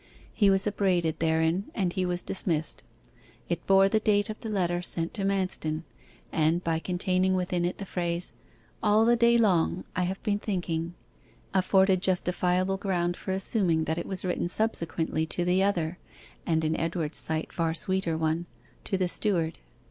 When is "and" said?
1.75-1.93, 6.31-6.63, 16.47-16.65